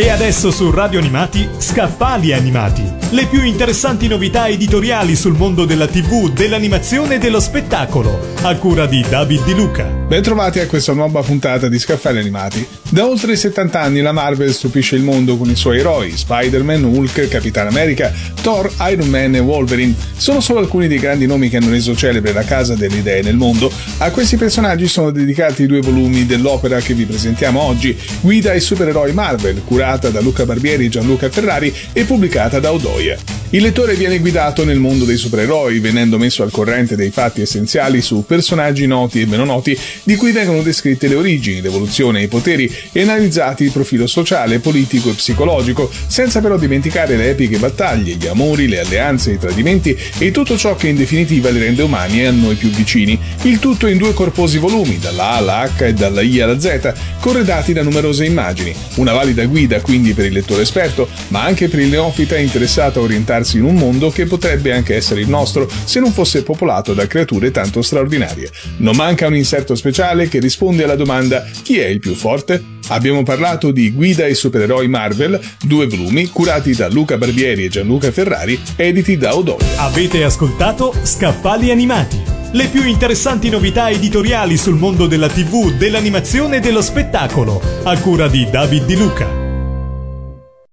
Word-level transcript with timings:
E 0.00 0.10
adesso 0.10 0.52
su 0.52 0.70
Radio 0.70 1.00
Animati, 1.00 1.48
Scaffali 1.58 2.32
Animati. 2.32 2.88
Le 3.10 3.26
più 3.26 3.42
interessanti 3.42 4.06
novità 4.06 4.46
editoriali 4.46 5.16
sul 5.16 5.36
mondo 5.36 5.64
della 5.64 5.88
TV, 5.88 6.30
dell'animazione 6.30 7.16
e 7.16 7.18
dello 7.18 7.40
spettacolo, 7.40 8.16
a 8.42 8.56
cura 8.58 8.86
di 8.86 9.00
David 9.00 9.44
Di 9.44 9.54
Luca. 9.54 9.97
Bentrovati 10.08 10.58
a 10.58 10.66
questa 10.66 10.94
nuova 10.94 11.20
puntata 11.20 11.68
di 11.68 11.78
Scaffali 11.78 12.18
Animati. 12.18 12.66
Da 12.88 13.06
oltre 13.06 13.36
70 13.36 13.78
anni 13.78 14.00
la 14.00 14.12
Marvel 14.12 14.54
stupisce 14.54 14.96
il 14.96 15.02
mondo 15.02 15.36
con 15.36 15.50
i 15.50 15.54
suoi 15.54 15.80
eroi, 15.80 16.16
Spider-Man, 16.16 16.82
Hulk, 16.82 17.28
Capitan 17.28 17.66
America, 17.66 18.10
Thor, 18.40 18.72
Iron 18.90 19.10
Man 19.10 19.34
e 19.34 19.40
Wolverine. 19.40 19.94
Sono 20.16 20.40
solo 20.40 20.60
alcuni 20.60 20.88
dei 20.88 20.98
grandi 20.98 21.26
nomi 21.26 21.50
che 21.50 21.58
hanno 21.58 21.68
reso 21.68 21.94
celebre 21.94 22.32
la 22.32 22.42
casa 22.42 22.74
delle 22.74 22.96
idee 22.96 23.20
nel 23.20 23.36
mondo. 23.36 23.70
A 23.98 24.10
questi 24.10 24.38
personaggi 24.38 24.88
sono 24.88 25.10
dedicati 25.10 25.64
i 25.64 25.66
due 25.66 25.82
volumi 25.82 26.24
dell'opera 26.24 26.80
che 26.80 26.94
vi 26.94 27.04
presentiamo 27.04 27.60
oggi, 27.60 27.94
Guida 28.22 28.52
ai 28.52 28.60
supereroi 28.60 29.12
Marvel, 29.12 29.62
curata 29.62 30.08
da 30.08 30.22
Luca 30.22 30.46
Barbieri 30.46 30.86
e 30.86 30.88
Gianluca 30.88 31.28
Ferrari 31.28 31.70
e 31.92 32.04
pubblicata 32.04 32.58
da 32.58 32.72
Odoia. 32.72 33.37
Il 33.50 33.62
lettore 33.62 33.94
viene 33.94 34.18
guidato 34.18 34.62
nel 34.62 34.78
mondo 34.78 35.06
dei 35.06 35.16
supereroi, 35.16 35.78
venendo 35.78 36.18
messo 36.18 36.42
al 36.42 36.50
corrente 36.50 36.96
dei 36.96 37.08
fatti 37.08 37.40
essenziali 37.40 38.02
su 38.02 38.26
personaggi 38.26 38.86
noti 38.86 39.22
e 39.22 39.26
meno 39.26 39.46
noti, 39.46 39.76
di 40.02 40.16
cui 40.16 40.32
vengono 40.32 40.60
descritte 40.60 41.08
le 41.08 41.14
origini, 41.14 41.62
l'evoluzione 41.62 42.20
e 42.20 42.24
i 42.24 42.28
poteri 42.28 42.70
e 42.92 43.00
analizzati 43.00 43.64
il 43.64 43.70
profilo 43.70 44.06
sociale, 44.06 44.58
politico 44.58 45.08
e 45.08 45.14
psicologico, 45.14 45.90
senza 46.08 46.42
però 46.42 46.58
dimenticare 46.58 47.16
le 47.16 47.30
epiche 47.30 47.56
battaglie, 47.56 48.16
gli 48.16 48.26
amori, 48.26 48.68
le 48.68 48.80
alleanze, 48.80 49.32
i 49.32 49.38
tradimenti 49.38 49.96
e 50.18 50.30
tutto 50.30 50.58
ciò 50.58 50.76
che 50.76 50.88
in 50.88 50.96
definitiva 50.96 51.48
li 51.48 51.58
rende 51.58 51.82
umani 51.82 52.20
e 52.20 52.26
a 52.26 52.32
noi 52.32 52.54
più 52.54 52.68
vicini. 52.68 53.18
Il 53.44 53.60
tutto 53.60 53.86
in 53.86 53.96
due 53.96 54.12
corposi 54.12 54.58
volumi, 54.58 54.98
dalla 54.98 55.30
A 55.30 55.36
alla 55.36 55.70
H 55.74 55.84
e 55.86 55.94
dalla 55.94 56.20
I 56.20 56.42
alla 56.42 56.60
Z, 56.60 56.92
corredati 57.18 57.72
da 57.72 57.82
numerose 57.82 58.26
immagini. 58.26 58.74
Una 58.96 59.12
valida 59.12 59.46
guida 59.46 59.80
quindi 59.80 60.12
per 60.12 60.26
il 60.26 60.34
lettore 60.34 60.60
esperto, 60.60 61.08
ma 61.28 61.44
anche 61.44 61.68
per 61.68 61.78
il 61.78 61.88
neofita 61.88 62.36
interessato 62.36 63.00
a 63.00 63.04
orientarsi 63.04 63.36
immaginarsi 63.38 63.58
in 63.58 63.64
un 63.64 63.74
mondo 63.74 64.10
che 64.10 64.26
potrebbe 64.26 64.72
anche 64.72 64.94
essere 64.94 65.20
il 65.20 65.28
nostro 65.28 65.68
se 65.84 66.00
non 66.00 66.12
fosse 66.12 66.42
popolato 66.42 66.94
da 66.94 67.06
creature 67.06 67.50
tanto 67.50 67.82
straordinarie. 67.82 68.50
Non 68.78 68.96
manca 68.96 69.26
un 69.26 69.36
inserto 69.36 69.74
speciale 69.74 70.28
che 70.28 70.40
risponde 70.40 70.84
alla 70.84 70.96
domanda 70.96 71.44
chi 71.62 71.78
è 71.78 71.86
il 71.86 72.00
più 72.00 72.14
forte? 72.14 72.76
Abbiamo 72.88 73.22
parlato 73.22 73.70
di 73.70 73.92
Guida 73.92 74.24
ai 74.24 74.34
supereroi 74.34 74.88
Marvel, 74.88 75.38
due 75.62 75.86
volumi 75.86 76.26
curati 76.28 76.74
da 76.74 76.88
Luca 76.88 77.18
Barbieri 77.18 77.64
e 77.64 77.68
Gianluca 77.68 78.10
Ferrari, 78.10 78.58
editi 78.76 79.16
da 79.18 79.36
Odoi. 79.36 79.58
Avete 79.76 80.24
ascoltato 80.24 80.94
Scaffali 81.02 81.70
Animati, 81.70 82.22
le 82.52 82.66
più 82.68 82.86
interessanti 82.86 83.50
novità 83.50 83.90
editoriali 83.90 84.56
sul 84.56 84.76
mondo 84.76 85.06
della 85.06 85.28
TV, 85.28 85.72
dell'animazione 85.72 86.56
e 86.56 86.60
dello 86.60 86.80
spettacolo, 86.80 87.60
a 87.82 87.98
cura 87.98 88.26
di 88.26 88.48
David 88.50 88.86
Di 88.86 88.96
Luca. 88.96 89.47